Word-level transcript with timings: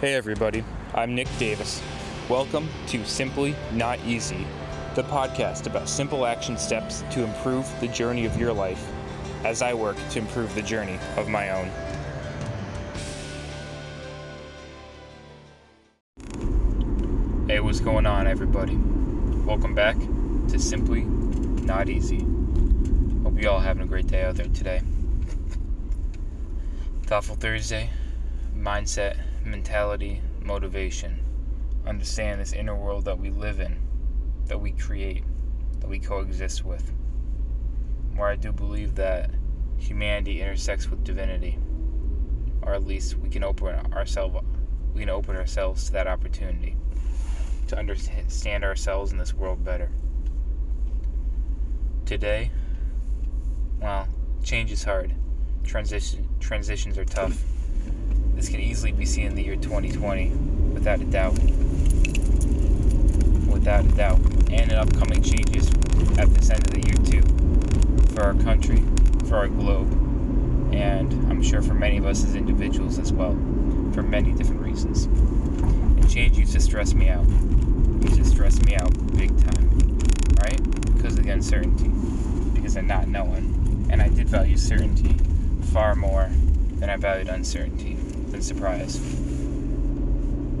Hey 0.00 0.14
everybody, 0.14 0.62
I'm 0.94 1.16
Nick 1.16 1.26
Davis. 1.40 1.82
Welcome 2.28 2.68
to 2.86 3.04
Simply 3.04 3.56
Not 3.72 3.98
Easy, 4.06 4.46
the 4.94 5.02
podcast 5.02 5.66
about 5.66 5.88
simple 5.88 6.24
action 6.24 6.56
steps 6.56 7.02
to 7.10 7.24
improve 7.24 7.68
the 7.80 7.88
journey 7.88 8.24
of 8.24 8.38
your 8.38 8.52
life 8.52 8.92
as 9.44 9.60
I 9.60 9.74
work 9.74 9.96
to 10.10 10.20
improve 10.20 10.54
the 10.54 10.62
journey 10.62 11.00
of 11.16 11.28
my 11.28 11.50
own. 11.50 11.68
Hey, 17.48 17.58
what's 17.58 17.80
going 17.80 18.06
on, 18.06 18.28
everybody? 18.28 18.76
Welcome 19.44 19.74
back 19.74 19.96
to 19.96 20.60
Simply 20.60 21.02
Not 21.02 21.88
Easy. 21.88 22.24
Hope 23.24 23.42
you 23.42 23.50
all 23.50 23.58
having 23.58 23.82
a 23.82 23.86
great 23.86 24.06
day 24.06 24.22
out 24.22 24.36
there 24.36 24.46
today. 24.46 24.80
Thoughtful 27.02 27.34
Thursday, 27.34 27.90
mindset, 28.56 29.16
mentality, 29.50 30.20
motivation. 30.42 31.20
Understand 31.86 32.40
this 32.40 32.52
inner 32.52 32.74
world 32.74 33.04
that 33.06 33.18
we 33.18 33.30
live 33.30 33.60
in, 33.60 33.78
that 34.46 34.58
we 34.58 34.72
create, 34.72 35.24
that 35.80 35.88
we 35.88 35.98
coexist 35.98 36.64
with. 36.64 36.92
Where 38.14 38.28
I 38.28 38.36
do 38.36 38.52
believe 38.52 38.94
that 38.96 39.30
humanity 39.78 40.40
intersects 40.40 40.90
with 40.90 41.04
divinity, 41.04 41.58
or 42.62 42.74
at 42.74 42.86
least 42.86 43.16
we 43.16 43.28
can 43.28 43.44
open 43.44 43.74
ourselves 43.92 44.44
we 44.94 45.00
can 45.00 45.10
open 45.10 45.36
ourselves 45.36 45.84
to 45.86 45.92
that 45.92 46.06
opportunity 46.06 46.74
to 47.68 47.78
understand 47.78 48.64
ourselves 48.64 49.12
in 49.12 49.18
this 49.18 49.34
world 49.34 49.64
better. 49.64 49.90
Today, 52.06 52.50
well, 53.80 54.08
change 54.42 54.72
is 54.72 54.82
hard. 54.82 55.14
Transition 55.64 56.28
transitions 56.40 56.98
are 56.98 57.04
tough. 57.04 57.40
This 58.38 58.48
can 58.48 58.60
easily 58.60 58.92
be 58.92 59.04
seen 59.04 59.26
in 59.26 59.34
the 59.34 59.42
year 59.42 59.56
2020, 59.56 60.28
without 60.72 61.00
a 61.00 61.04
doubt. 61.04 61.32
Without 63.48 63.84
a 63.84 63.88
doubt. 63.96 64.20
And 64.52 64.70
in 64.70 64.78
upcoming 64.78 65.24
changes 65.24 65.68
at 66.16 66.32
this 66.32 66.48
end 66.48 66.64
of 66.64 66.72
the 66.72 66.86
year 66.86 66.94
too. 67.04 68.14
For 68.14 68.22
our 68.22 68.34
country, 68.34 68.84
for 69.26 69.38
our 69.38 69.48
globe, 69.48 69.90
and 70.72 71.12
I'm 71.28 71.42
sure 71.42 71.60
for 71.60 71.74
many 71.74 71.98
of 71.98 72.06
us 72.06 72.22
as 72.22 72.36
individuals 72.36 73.00
as 73.00 73.12
well, 73.12 73.32
for 73.92 74.04
many 74.04 74.30
different 74.30 74.60
reasons. 74.60 75.06
And 75.06 76.08
change 76.08 76.38
used 76.38 76.52
to 76.52 76.60
stress 76.60 76.94
me 76.94 77.08
out 77.08 77.26
used 77.26 78.18
to 78.18 78.24
stress 78.24 78.62
me 78.62 78.76
out 78.76 79.16
big 79.16 79.30
time, 79.50 79.98
right? 80.44 80.94
Because 80.94 81.18
of 81.18 81.24
the 81.24 81.30
uncertainty, 81.30 81.90
because 82.54 82.76
of 82.76 82.84
not 82.84 83.08
knowing. 83.08 83.88
And 83.90 84.00
I 84.00 84.08
did 84.08 84.28
value 84.28 84.56
certainty 84.56 85.16
far 85.72 85.96
more 85.96 86.30
than 86.76 86.88
I 86.88 86.96
valued 86.96 87.26
uncertainty 87.26 87.98
and 88.38 88.44
surprise. 88.44 89.00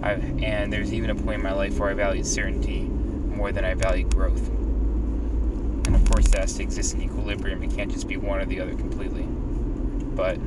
I, 0.02 0.14
and 0.44 0.72
there's 0.72 0.92
even 0.92 1.10
a 1.10 1.14
point 1.14 1.36
in 1.36 1.42
my 1.42 1.52
life 1.52 1.78
where 1.78 1.90
I 1.90 1.94
valued 1.94 2.26
certainty 2.26 2.80
more 2.80 3.52
than 3.52 3.64
I 3.64 3.74
valued 3.74 4.12
growth. 4.12 4.48
And 4.48 5.94
of 5.94 6.04
course, 6.10 6.26
that 6.30 6.40
has 6.40 6.54
to 6.54 6.62
exist 6.64 6.94
in 6.94 7.02
equilibrium. 7.02 7.62
It 7.62 7.72
can't 7.74 7.90
just 7.90 8.08
be 8.08 8.16
one 8.16 8.40
or 8.40 8.46
the 8.46 8.60
other 8.60 8.74
completely. 8.74 9.22
But 9.22 10.38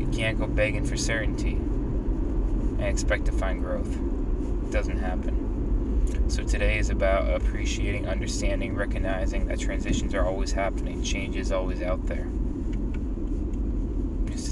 you 0.00 0.08
can't 0.12 0.40
go 0.40 0.48
begging 0.48 0.84
for 0.84 0.96
certainty 0.96 1.52
and 1.52 2.82
expect 2.82 3.26
to 3.26 3.32
find 3.32 3.62
growth 3.62 3.94
It 3.94 4.72
doesn't 4.72 4.98
happen. 4.98 6.26
So 6.28 6.42
today 6.42 6.78
is 6.78 6.90
about 6.90 7.32
appreciating, 7.32 8.08
understanding, 8.08 8.74
recognizing 8.74 9.46
that 9.46 9.60
transitions 9.60 10.14
are 10.14 10.26
always 10.26 10.50
happening, 10.50 11.04
change 11.04 11.36
is 11.36 11.52
always 11.52 11.80
out 11.80 12.06
there. 12.06 12.26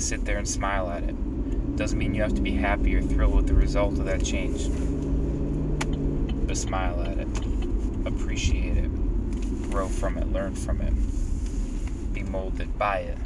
Sit 0.09 0.25
there 0.25 0.39
and 0.39 0.49
smile 0.49 0.89
at 0.89 1.03
it. 1.03 1.77
Doesn't 1.77 1.99
mean 1.99 2.15
you 2.15 2.23
have 2.23 2.33
to 2.33 2.41
be 2.41 2.53
happy 2.53 2.97
or 2.97 3.03
thrilled 3.03 3.35
with 3.35 3.47
the 3.47 3.53
result 3.53 3.99
of 3.99 4.07
that 4.07 4.25
change. 4.25 4.67
But 6.47 6.57
smile 6.57 7.03
at 7.03 7.19
it, 7.19 7.29
appreciate 8.07 8.79
it, 8.79 9.71
grow 9.71 9.87
from 9.87 10.17
it, 10.17 10.33
learn 10.33 10.55
from 10.55 10.81
it, 10.81 10.95
be 12.15 12.23
molded 12.23 12.79
by 12.79 13.01
it. 13.01 13.19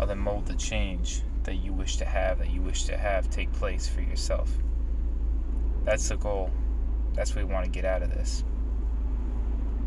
Other 0.00 0.16
mold 0.16 0.46
the 0.46 0.54
change 0.54 1.22
that 1.44 1.54
you 1.54 1.72
wish 1.72 1.98
to 1.98 2.04
have, 2.04 2.40
that 2.40 2.50
you 2.50 2.60
wish 2.60 2.82
to 2.86 2.96
have 2.96 3.30
take 3.30 3.52
place 3.52 3.86
for 3.86 4.00
yourself. 4.00 4.50
That's 5.84 6.08
the 6.08 6.16
goal. 6.16 6.50
That's 7.12 7.32
what 7.32 7.46
we 7.46 7.52
want 7.52 7.64
to 7.64 7.70
get 7.70 7.84
out 7.84 8.02
of 8.02 8.10
this. 8.10 8.42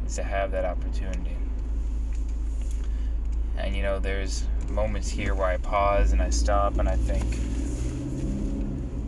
Is 0.06 0.16
to 0.16 0.24
have 0.24 0.52
that 0.52 0.64
opportunity. 0.64 1.36
And 3.58 3.76
you 3.76 3.82
know, 3.82 4.00
there's 4.00 4.44
moments 4.70 5.10
here 5.10 5.34
where 5.34 5.48
I 5.48 5.58
pause 5.58 6.14
and 6.14 6.22
I 6.22 6.30
stop 6.30 6.78
and 6.78 6.88
I 6.88 6.96
think. 6.96 7.26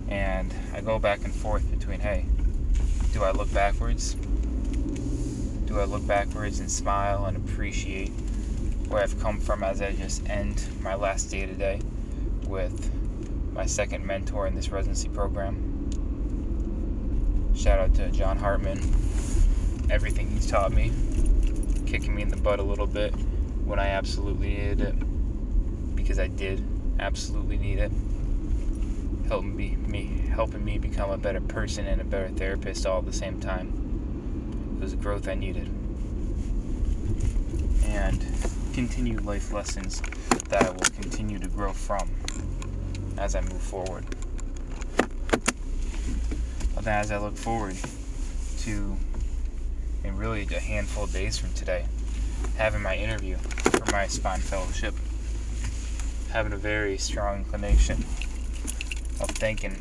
And 0.09 0.53
I 0.73 0.81
go 0.81 0.97
back 0.97 1.23
and 1.23 1.33
forth 1.33 1.69
between, 1.69 1.99
hey, 1.99 2.25
do 3.13 3.23
I 3.23 3.31
look 3.31 3.53
backwards? 3.53 4.15
Do 5.65 5.79
I 5.79 5.83
look 5.83 6.05
backwards 6.07 6.59
and 6.59 6.71
smile 6.71 7.25
and 7.25 7.37
appreciate 7.37 8.09
where 8.87 9.03
I've 9.03 9.19
come 9.19 9.39
from 9.39 9.63
as 9.63 9.81
I 9.81 9.91
just 9.91 10.27
end 10.27 10.63
my 10.81 10.95
last 10.95 11.25
day 11.25 11.45
today 11.45 11.79
with 12.47 12.91
my 13.53 13.67
second 13.67 14.05
mentor 14.05 14.47
in 14.47 14.55
this 14.55 14.69
residency 14.69 15.09
program? 15.09 15.65
Shout 17.55 17.79
out 17.79 17.93
to 17.95 18.09
John 18.09 18.37
Hartman. 18.37 18.79
Everything 19.91 20.31
he's 20.31 20.49
taught 20.49 20.71
me, 20.71 20.91
kicking 21.85 22.15
me 22.15 22.23
in 22.23 22.29
the 22.29 22.37
butt 22.37 22.59
a 22.59 22.63
little 22.63 22.87
bit 22.87 23.13
when 23.69 23.77
I 23.77 23.89
absolutely 23.89 24.49
needed 24.49 24.81
it, 24.81 25.95
because 25.95 26.17
I 26.17 26.25
did 26.25 26.63
absolutely 26.99 27.57
need 27.57 27.77
it. 27.77 27.91
Helping 29.27 29.55
me, 29.55 29.75
me, 29.75 30.23
helping 30.33 30.65
me 30.65 30.79
become 30.79 31.11
a 31.11 31.17
better 31.19 31.39
person 31.39 31.85
and 31.85 32.01
a 32.01 32.03
better 32.03 32.29
therapist 32.29 32.87
all 32.87 32.97
at 32.97 33.05
the 33.05 33.13
same 33.13 33.39
time. 33.39 34.77
It 34.77 34.83
was 34.83 34.93
a 34.93 34.95
growth 34.95 35.27
I 35.27 35.35
needed, 35.35 35.67
and 37.85 38.25
continued 38.73 39.23
life 39.23 39.53
lessons 39.53 40.01
that 40.49 40.63
I 40.63 40.71
will 40.71 40.79
continue 40.79 41.37
to 41.37 41.47
grow 41.47 41.71
from 41.71 42.09
as 43.19 43.35
I 43.35 43.41
move 43.41 43.61
forward 43.61 44.03
But 46.73 46.87
as 46.87 47.11
I 47.11 47.17
look 47.17 47.35
forward 47.35 47.75
to, 48.59 48.97
in 50.03 50.17
really 50.17 50.47
a 50.55 50.59
handful 50.59 51.03
of 51.03 51.13
days 51.13 51.37
from 51.37 51.53
today, 51.53 51.85
having 52.59 52.83
my 52.83 52.95
interview 52.95 53.37
for 53.37 53.91
my 53.91 54.05
spine 54.05 54.41
fellowship, 54.41 54.93
having 56.31 56.53
a 56.53 56.57
very 56.57 56.97
strong 56.99 57.37
inclination 57.37 57.97
of 59.19 59.31
thanking 59.31 59.75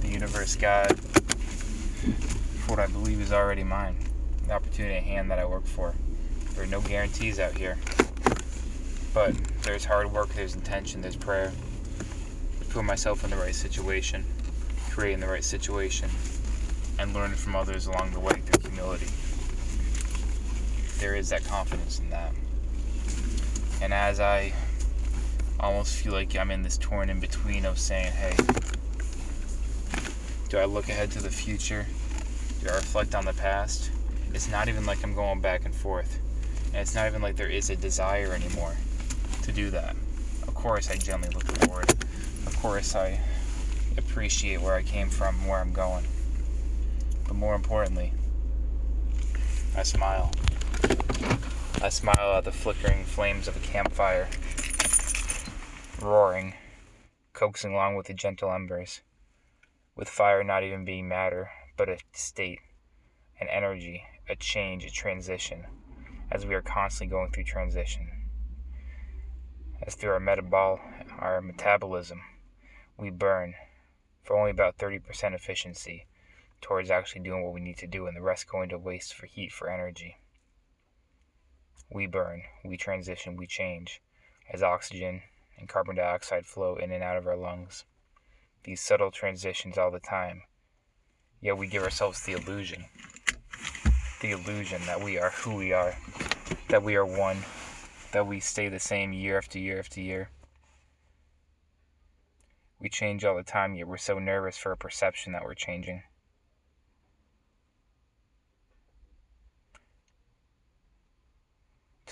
the 0.00 0.08
universe, 0.08 0.56
God, 0.56 0.98
for 0.98 2.72
what 2.72 2.78
I 2.80 2.88
believe 2.88 3.20
is 3.20 3.32
already 3.32 3.64
mine, 3.64 3.96
the 4.46 4.52
opportunity 4.52 4.96
at 4.96 5.04
hand 5.04 5.30
that 5.30 5.38
I 5.38 5.46
work 5.46 5.64
for. 5.64 5.94
There 6.54 6.64
are 6.64 6.66
no 6.66 6.82
guarantees 6.82 7.38
out 7.38 7.56
here, 7.56 7.78
but 9.14 9.32
there's 9.62 9.86
hard 9.86 10.12
work, 10.12 10.28
there's 10.34 10.54
intention, 10.54 11.00
there's 11.00 11.16
prayer. 11.16 11.52
Put 12.68 12.84
myself 12.84 13.24
in 13.24 13.30
the 13.30 13.36
right 13.36 13.54
situation 13.54 14.24
creating 14.94 15.18
the 15.18 15.26
right 15.26 15.42
situation 15.42 16.08
and 17.00 17.12
learning 17.14 17.36
from 17.36 17.56
others 17.56 17.86
along 17.86 18.12
the 18.12 18.20
way 18.20 18.34
through 18.46 18.70
humility. 18.70 19.08
There 20.98 21.14
is 21.14 21.28
that 21.30 21.44
confidence 21.44 21.98
in 21.98 22.10
that. 22.10 22.32
And 23.82 23.92
as 23.92 24.20
I 24.20 24.52
almost 25.60 25.96
feel 25.96 26.12
like 26.12 26.36
I'm 26.36 26.50
in 26.50 26.62
this 26.62 26.78
torn 26.78 27.10
in 27.10 27.20
between 27.20 27.64
of 27.64 27.78
saying, 27.78 28.12
hey, 28.12 28.36
do 30.48 30.58
I 30.58 30.64
look 30.64 30.88
ahead 30.88 31.10
to 31.12 31.22
the 31.22 31.30
future? 31.30 31.86
Do 32.62 32.68
I 32.68 32.74
reflect 32.76 33.14
on 33.14 33.24
the 33.24 33.32
past? 33.32 33.90
It's 34.32 34.50
not 34.50 34.68
even 34.68 34.86
like 34.86 35.02
I'm 35.04 35.14
going 35.14 35.40
back 35.40 35.64
and 35.64 35.74
forth. 35.74 36.20
And 36.72 36.76
it's 36.76 36.94
not 36.94 37.06
even 37.06 37.22
like 37.22 37.36
there 37.36 37.48
is 37.48 37.70
a 37.70 37.76
desire 37.76 38.32
anymore 38.32 38.74
to 39.42 39.52
do 39.52 39.70
that. 39.70 39.96
Of 40.46 40.54
course, 40.54 40.90
I 40.90 40.96
gently 40.96 41.28
look 41.30 41.44
forward. 41.44 41.90
Of 42.46 42.56
course, 42.60 42.96
I 42.96 43.20
appreciate 43.96 44.60
where 44.60 44.74
I 44.74 44.82
came 44.82 45.08
from 45.08 45.46
where 45.46 45.58
I'm 45.58 45.72
going. 45.72 46.04
But 47.26 47.36
more 47.36 47.54
importantly, 47.54 48.12
I 49.76 49.82
smile. 49.82 50.32
I 51.84 51.90
smile 51.90 52.38
at 52.38 52.44
the 52.44 52.50
flickering 52.50 53.04
flames 53.04 53.46
of 53.46 53.56
a 53.56 53.60
campfire, 53.60 54.28
roaring, 56.00 56.54
coaxing 57.34 57.74
along 57.74 57.96
with 57.96 58.06
the 58.06 58.14
gentle 58.14 58.50
embers, 58.50 59.02
with 59.94 60.08
fire 60.08 60.42
not 60.42 60.62
even 60.62 60.86
being 60.86 61.06
matter, 61.06 61.50
but 61.76 61.90
a 61.90 61.98
state, 62.12 62.60
an 63.38 63.48
energy, 63.48 64.04
a 64.30 64.34
change, 64.34 64.84
a 64.84 64.90
transition, 64.90 65.66
as 66.30 66.46
we 66.46 66.54
are 66.54 66.62
constantly 66.62 67.10
going 67.10 67.30
through 67.30 67.44
transition. 67.44 68.08
As 69.82 69.94
through 69.94 70.12
our 70.12 70.20
metabol, 70.20 70.80
our 71.18 71.42
metabolism, 71.42 72.22
we 72.96 73.10
burn, 73.10 73.56
for 74.22 74.38
only 74.38 74.50
about 74.50 74.78
30% 74.78 75.34
efficiency 75.34 76.06
towards 76.62 76.90
actually 76.90 77.22
doing 77.22 77.44
what 77.44 77.52
we 77.52 77.60
need 77.60 77.76
to 77.76 77.86
do, 77.86 78.06
and 78.06 78.16
the 78.16 78.22
rest 78.22 78.48
going 78.48 78.70
to 78.70 78.78
waste 78.78 79.12
for 79.12 79.26
heat 79.26 79.52
for 79.52 79.68
energy. 79.68 80.16
We 81.90 82.06
burn, 82.06 82.42
we 82.64 82.76
transition, 82.76 83.36
we 83.36 83.46
change 83.46 84.02
as 84.52 84.62
oxygen 84.62 85.22
and 85.58 85.68
carbon 85.68 85.96
dioxide 85.96 86.46
flow 86.46 86.76
in 86.76 86.90
and 86.90 87.02
out 87.02 87.16
of 87.16 87.26
our 87.26 87.36
lungs. 87.36 87.84
these 88.64 88.80
subtle 88.80 89.10
transitions 89.10 89.76
all 89.76 89.90
the 89.90 90.00
time. 90.00 90.42
Yet 91.40 91.58
we 91.58 91.66
give 91.66 91.82
ourselves 91.82 92.22
the 92.22 92.32
illusion 92.32 92.86
the 94.24 94.30
illusion 94.30 94.80
that 94.86 95.02
we 95.02 95.18
are 95.18 95.28
who 95.28 95.54
we 95.54 95.74
are, 95.74 95.94
that 96.70 96.82
we 96.82 96.96
are 96.96 97.04
one, 97.04 97.36
that 98.12 98.26
we 98.26 98.40
stay 98.40 98.70
the 98.70 98.80
same 98.80 99.12
year 99.12 99.36
after 99.36 99.58
year 99.58 99.78
after 99.78 100.00
year. 100.00 100.30
We 102.80 102.88
change 102.88 103.22
all 103.22 103.36
the 103.36 103.42
time, 103.42 103.74
yet 103.74 103.86
we're 103.86 103.98
so 103.98 104.18
nervous 104.18 104.56
for 104.56 104.72
a 104.72 104.78
perception 104.78 105.34
that 105.34 105.44
we're 105.44 105.52
changing. 105.52 106.04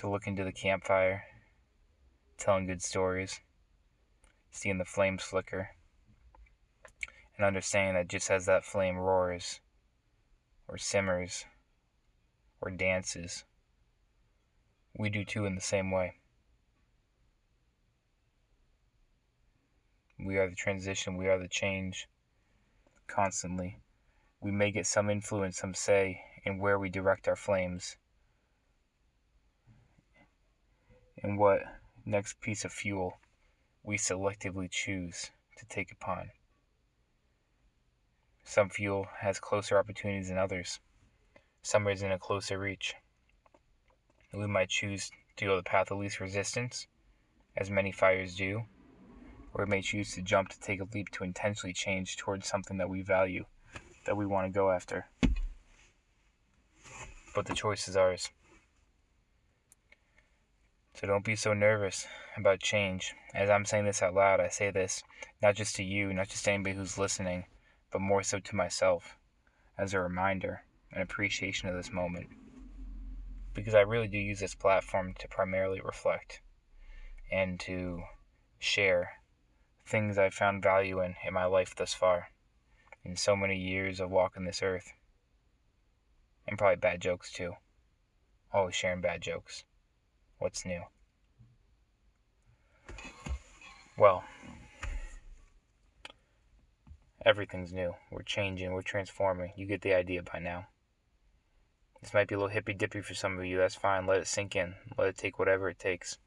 To 0.03 0.09
look 0.09 0.27
into 0.27 0.43
the 0.43 0.51
campfire, 0.51 1.23
telling 2.37 2.67
good 2.67 2.81
stories, 2.81 3.39
seeing 4.51 4.77
the 4.77 4.83
flames 4.83 5.23
flicker, 5.23 5.69
and 7.37 7.45
understanding 7.45 7.95
that 7.95 8.09
just 8.09 8.29
as 8.29 8.45
that 8.45 8.65
flame 8.65 8.97
roars 8.97 9.61
or 10.67 10.77
simmers, 10.77 11.45
or 12.59 12.69
dances. 12.69 13.45
We 14.93 15.09
do 15.09 15.23
too 15.23 15.45
in 15.45 15.55
the 15.55 15.61
same 15.61 15.89
way. 15.89 16.15
We 20.19 20.37
are 20.37 20.49
the 20.49 20.55
transition, 20.57 21.15
we 21.15 21.29
are 21.29 21.39
the 21.39 21.47
change 21.47 22.09
constantly. 23.07 23.79
We 24.41 24.51
may 24.51 24.69
get 24.69 24.85
some 24.85 25.09
influence, 25.09 25.59
some 25.59 25.73
say, 25.73 26.25
in 26.43 26.59
where 26.59 26.77
we 26.77 26.89
direct 26.89 27.29
our 27.29 27.37
flames, 27.37 27.95
and 31.23 31.39
what 31.39 31.61
next 32.05 32.39
piece 32.41 32.63
of 32.63 32.71
fuel 32.71 33.17
we 33.81 33.97
selectively 33.97 34.69
choose 34.69 35.31
to 35.57 35.65
take 35.65 35.91
upon. 35.91 36.29
Some 38.43 38.69
fuel 38.69 39.07
has 39.21 39.39
closer 39.39 39.79
opportunities 39.79 40.27
than 40.27 40.37
others 40.37 40.79
some 41.65 41.87
is 41.87 42.03
in 42.03 42.11
a 42.11 42.19
closer 42.19 42.59
reach. 42.59 42.93
We 44.33 44.47
might 44.47 44.67
choose 44.67 45.11
to 45.37 45.45
go 45.45 45.55
the 45.55 45.63
path 45.63 45.89
of 45.91 45.97
least 45.97 46.19
resistance, 46.19 46.87
as 47.55 47.69
many 47.69 47.93
fires 47.93 48.35
do, 48.35 48.63
or 49.53 49.63
we 49.63 49.71
may 49.71 49.81
choose 49.81 50.13
to 50.15 50.21
jump 50.21 50.49
to 50.49 50.59
take 50.59 50.81
a 50.81 50.87
leap 50.93 51.09
to 51.11 51.23
intentionally 51.23 51.73
change 51.73 52.17
towards 52.17 52.49
something 52.49 52.77
that 52.77 52.89
we 52.89 53.01
value, 53.01 53.45
that 54.05 54.17
we 54.17 54.25
want 54.25 54.45
to 54.45 54.51
go 54.51 54.71
after. 54.71 55.07
But 57.33 57.45
the 57.45 57.55
choice 57.55 57.87
is 57.87 57.95
ours. 57.95 58.29
So 60.95 61.07
don't 61.07 61.25
be 61.25 61.35
so 61.35 61.53
nervous 61.53 62.07
about 62.37 62.59
change. 62.59 63.13
As 63.33 63.49
I'm 63.49 63.65
saying 63.65 63.85
this 63.85 64.01
out 64.01 64.13
loud, 64.13 64.39
I 64.39 64.49
say 64.49 64.71
this 64.71 65.03
not 65.41 65.55
just 65.55 65.75
to 65.77 65.83
you, 65.83 66.13
not 66.13 66.29
just 66.29 66.45
to 66.45 66.51
anybody 66.51 66.75
who's 66.75 66.97
listening, 66.97 67.45
but 67.91 67.99
more 67.99 68.23
so 68.23 68.39
to 68.39 68.55
myself 68.55 69.17
as 69.77 69.93
a 69.93 69.99
reminder 69.99 70.63
and 70.91 71.01
appreciation 71.01 71.67
of 71.67 71.75
this 71.75 71.91
moment 71.91 72.29
because 73.53 73.75
I 73.75 73.81
really 73.81 74.07
do 74.07 74.17
use 74.17 74.39
this 74.39 74.55
platform 74.55 75.13
to 75.19 75.27
primarily 75.27 75.79
reflect 75.79 76.41
and 77.31 77.59
to 77.61 78.03
share 78.59 79.11
things 79.85 80.17
I've 80.17 80.33
found 80.33 80.63
value 80.63 81.01
in 81.01 81.15
in 81.25 81.33
my 81.33 81.45
life 81.45 81.75
thus 81.75 81.93
far 81.93 82.29
in 83.03 83.15
so 83.15 83.35
many 83.35 83.57
years 83.57 83.99
of 83.99 84.09
walking 84.09 84.45
this 84.45 84.63
earth. 84.63 84.93
And 86.47 86.57
probably 86.57 86.77
bad 86.77 87.01
jokes 87.01 87.31
too. 87.31 87.53
Always 88.51 88.75
sharing 88.75 89.01
bad 89.01 89.21
jokes. 89.21 89.63
What's 90.43 90.65
new? 90.65 90.81
Well, 93.97 94.25
everything's 97.25 97.71
new. 97.71 97.93
We're 98.11 98.23
changing, 98.23 98.73
we're 98.73 98.81
transforming. 98.81 99.53
You 99.55 99.65
get 99.65 99.83
the 99.83 99.93
idea 99.93 100.21
by 100.21 100.39
now. 100.39 100.67
This 102.01 102.13
might 102.13 102.27
be 102.27 102.35
a 102.35 102.37
little 102.37 102.53
hippy 102.53 102.73
dippy 102.73 102.99
for 102.99 103.13
some 103.13 103.39
of 103.39 103.45
you. 103.45 103.57
That's 103.57 103.75
fine. 103.75 104.05
Let 104.05 104.19
it 104.19 104.27
sink 104.27 104.53
in. 104.57 104.75
Let 104.97 105.07
it 105.07 105.17
take 105.17 105.39
whatever 105.39 105.69
it 105.69 105.79
takes. 105.79 106.17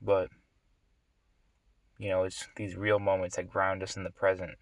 But, 0.00 0.30
you 1.98 2.08
know, 2.08 2.24
it's 2.24 2.48
these 2.56 2.76
real 2.76 2.98
moments 2.98 3.36
that 3.36 3.50
ground 3.50 3.82
us 3.82 3.94
in 3.94 4.04
the 4.04 4.10
present 4.10 4.52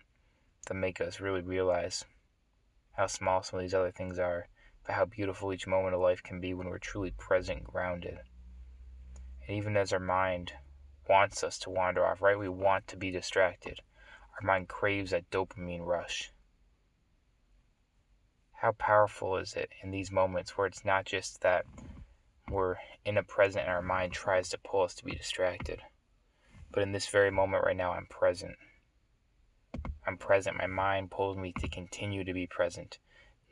that 0.67 0.75
make 0.75 1.01
us 1.01 1.21
really 1.21 1.43
realize 1.43 2.05
how 2.97 3.07
small 3.07 3.45
some 3.45 3.61
of 3.61 3.63
these 3.63 3.75
other 3.75 3.93
things 3.93 4.19
are, 4.19 4.49
how 4.95 5.05
beautiful 5.05 5.53
each 5.53 5.67
moment 5.67 5.95
of 5.95 6.01
life 6.01 6.23
can 6.23 6.41
be 6.41 6.55
when 6.55 6.69
we're 6.69 6.79
truly 6.79 7.13
present, 7.13 7.65
grounded. 7.65 8.19
And 9.47 9.57
even 9.57 9.77
as 9.77 9.93
our 9.93 10.01
mind 10.01 10.53
wants 11.09 11.43
us 11.45 11.59
to 11.61 11.71
wander 11.71 12.05
off, 12.07 12.23
right? 12.23 12.39
We 12.39 12.49
want 12.49 12.89
to 12.89 12.97
be 12.97 13.11
distracted. 13.11 13.81
Our 14.41 14.47
mind 14.47 14.69
craves 14.69 15.11
that 15.11 15.31
dopamine 15.31 15.85
rush 15.87 16.33
how 18.57 18.73
powerful 18.73 19.37
is 19.37 19.53
it 19.53 19.71
in 19.83 19.91
these 19.91 20.11
moments 20.11 20.57
where 20.57 20.67
it's 20.67 20.85
not 20.85 21.05
just 21.05 21.43
that 21.43 21.67
we're 22.51 22.77
in 23.05 23.19
a 23.19 23.23
present 23.23 23.65
and 23.65 23.73
our 23.73 23.83
mind 23.83 24.13
tries 24.13 24.49
to 24.49 24.59
pull 24.59 24.83
us 24.83 24.95
to 24.95 25.05
be 25.05 25.15
distracted, 25.15 25.83
but 26.73 26.83
in 26.83 26.93
this 26.93 27.07
very 27.09 27.31
moment 27.31 27.65
right 27.65 27.77
now, 27.77 27.93
I'm 27.93 28.07
present. 28.07 28.57
I'm 30.07 30.17
present. 30.17 30.57
My 30.57 30.67
mind 30.67 31.11
pulls 31.11 31.37
me 31.37 31.53
to 31.59 31.69
continue 31.69 32.25
to 32.25 32.33
be 32.33 32.47
present 32.47 32.99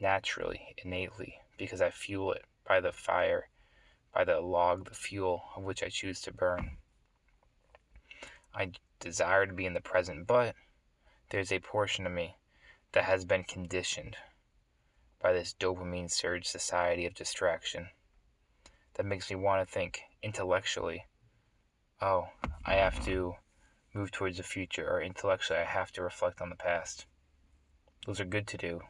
naturally, 0.01 0.75
innately, 0.85 1.41
because 1.57 1.81
I 1.81 1.91
fuel 1.91 2.33
it 2.33 2.45
by 2.67 2.81
the 2.81 2.93
fire, 2.93 3.49
by 4.13 4.25
the 4.25 4.41
log, 4.41 4.89
the 4.89 4.95
fuel 4.95 5.45
of 5.57 5.65
which 5.65 5.83
I 5.83 5.89
choose 5.89 6.21
to 6.23 6.33
burn. 6.33 6.79
I 8.55 8.73
desire 9.01 9.47
to 9.47 9.53
be 9.53 9.67
in 9.67 9.75
the 9.75 9.81
present, 9.81 10.27
but 10.27 10.55
there's 11.31 11.53
a 11.53 11.61
portion 11.61 12.07
of 12.07 12.13
me 12.13 12.37
that 12.93 13.05
has 13.05 13.25
been 13.25 13.45
conditioned 13.45 14.17
by 15.21 15.33
this 15.33 15.55
dopamine 15.55 16.11
surge 16.11 16.47
society 16.47 17.07
of 17.07 17.15
distraction 17.15 17.91
that 18.95 19.07
makes 19.07 19.31
me 19.31 19.37
want 19.37 19.67
to 19.67 19.73
think 19.73 20.03
intellectually 20.23 21.07
oh, 22.05 22.29
I 22.67 22.75
have 22.75 23.03
to 23.07 23.35
move 23.95 24.11
towards 24.11 24.37
the 24.37 24.43
future, 24.43 24.87
or 24.91 25.01
intellectually, 25.01 25.61
I 25.61 25.65
have 25.65 25.91
to 25.93 26.03
reflect 26.03 26.41
on 26.41 26.51
the 26.51 26.57
past. 26.57 27.07
Those 28.07 28.21
are 28.21 28.27
good 28.27 28.47
to 28.49 28.59
do. 28.59 28.83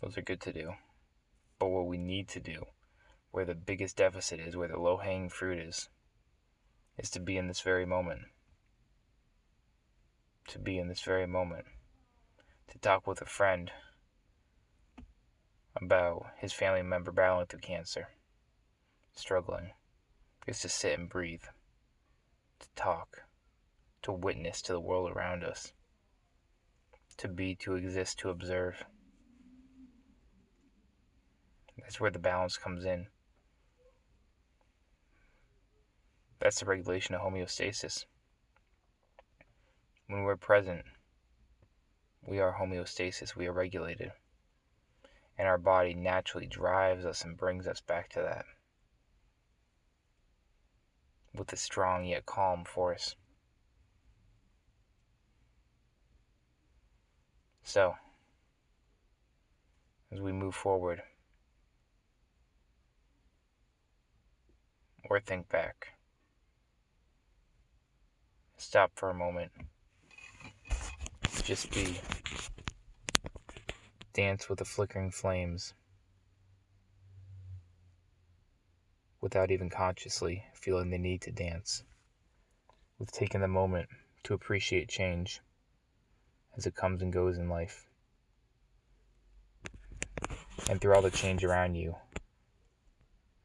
Those 0.00 0.16
are 0.16 0.22
good 0.22 0.40
to 0.42 0.52
do. 0.52 0.74
But 1.58 1.68
what 1.68 1.86
we 1.86 1.98
need 1.98 2.28
to 2.28 2.40
do, 2.40 2.66
where 3.32 3.44
the 3.44 3.54
biggest 3.54 3.96
deficit 3.96 4.38
is, 4.38 4.56
where 4.56 4.68
the 4.68 4.78
low 4.78 4.98
hanging 4.98 5.28
fruit 5.28 5.58
is, 5.58 5.88
is 6.96 7.10
to 7.10 7.20
be 7.20 7.36
in 7.36 7.48
this 7.48 7.60
very 7.60 7.84
moment. 7.84 8.22
To 10.48 10.58
be 10.58 10.78
in 10.78 10.88
this 10.88 11.02
very 11.02 11.26
moment. 11.26 11.66
To 12.68 12.78
talk 12.78 13.06
with 13.06 13.20
a 13.20 13.26
friend 13.26 13.72
about 15.74 16.26
his 16.38 16.52
family 16.52 16.82
member 16.82 17.10
battling 17.10 17.46
through 17.46 17.60
cancer, 17.60 18.08
struggling, 19.14 19.72
is 20.46 20.60
to 20.60 20.68
sit 20.68 20.98
and 20.98 21.08
breathe, 21.08 21.44
to 22.60 22.68
talk, 22.76 23.24
to 24.02 24.12
witness 24.12 24.62
to 24.62 24.72
the 24.72 24.80
world 24.80 25.10
around 25.10 25.44
us, 25.44 25.72
to 27.16 27.28
be, 27.28 27.54
to 27.56 27.74
exist, 27.74 28.18
to 28.20 28.30
observe. 28.30 28.84
That's 31.80 32.00
where 32.00 32.10
the 32.10 32.18
balance 32.18 32.56
comes 32.56 32.84
in. 32.84 33.06
That's 36.40 36.60
the 36.60 36.66
regulation 36.66 37.14
of 37.14 37.22
homeostasis. 37.22 38.04
When 40.06 40.22
we're 40.22 40.36
present, 40.36 40.84
we 42.26 42.40
are 42.40 42.56
homeostasis, 42.60 43.36
we 43.36 43.46
are 43.46 43.52
regulated 43.52 44.12
and 45.38 45.46
our 45.46 45.58
body 45.58 45.94
naturally 45.94 46.46
drives 46.46 47.06
us 47.06 47.22
and 47.22 47.36
brings 47.36 47.66
us 47.66 47.80
back 47.80 48.08
to 48.10 48.20
that 48.20 48.44
with 51.32 51.52
a 51.52 51.56
strong 51.56 52.04
yet 52.04 52.26
calm 52.26 52.64
force. 52.64 53.14
So, 57.62 57.94
as 60.10 60.20
we 60.20 60.32
move 60.32 60.54
forward, 60.54 61.02
or 65.08 65.20
think 65.20 65.48
back, 65.48 65.88
stop 68.56 68.92
for 68.94 69.10
a 69.10 69.14
moment, 69.14 69.50
just 71.42 71.70
be 71.72 72.00
dance 74.12 74.48
with 74.48 74.58
the 74.58 74.64
flickering 74.64 75.10
flames 75.10 75.74
without 79.20 79.50
even 79.50 79.70
consciously 79.70 80.44
feeling 80.54 80.90
the 80.90 80.98
need 80.98 81.20
to 81.22 81.30
dance. 81.30 81.82
We've 82.98 83.10
taken 83.10 83.40
the 83.40 83.48
moment 83.48 83.88
to 84.24 84.34
appreciate 84.34 84.88
change 84.88 85.40
as 86.56 86.66
it 86.66 86.74
comes 86.74 87.02
and 87.02 87.12
goes 87.12 87.38
in 87.38 87.48
life. 87.48 87.86
And 90.68 90.80
through 90.80 90.94
all 90.94 91.02
the 91.02 91.10
change 91.10 91.44
around 91.44 91.76
you, 91.76 91.94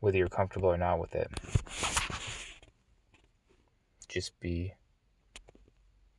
whether 0.03 0.17
you're 0.17 0.27
comfortable 0.27 0.67
or 0.69 0.77
not 0.77 0.99
with 0.99 1.15
it, 1.15 1.31
just 4.09 4.37
be, 4.41 4.73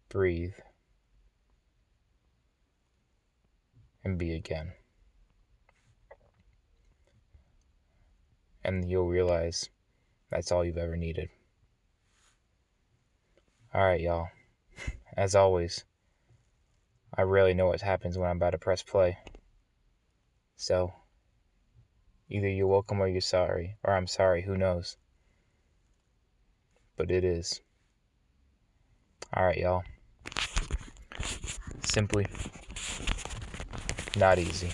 breathe, 0.09 0.55
and 4.03 4.17
be 4.17 4.33
again. 4.33 4.73
And 8.65 8.91
you'll 8.91 9.07
realize 9.07 9.69
that's 10.31 10.51
all 10.51 10.65
you've 10.65 10.79
ever 10.79 10.97
needed. 10.97 11.29
Alright, 13.75 14.01
y'all. 14.01 14.29
As 15.15 15.35
always, 15.35 15.85
I 17.15 17.21
rarely 17.21 17.53
know 17.53 17.67
what 17.67 17.83
happens 17.83 18.17
when 18.17 18.31
I'm 18.31 18.39
about 18.39 18.53
to 18.53 18.59
press 18.59 18.83
play. 18.83 19.19
So, 20.57 20.95
either 22.29 22.49
you're 22.49 22.67
welcome 22.67 23.01
or 23.01 23.09
you're 23.09 23.21
sorry, 23.21 23.77
or 23.83 23.95
I'm 23.95 24.07
sorry, 24.07 24.43
who 24.43 24.57
knows. 24.57 24.97
But 26.97 27.11
it 27.11 27.25
is. 27.25 27.61
Alright, 29.37 29.59
y'all. 29.59 29.83
Simply 31.83 32.27
not 34.17 34.39
easy. 34.39 34.71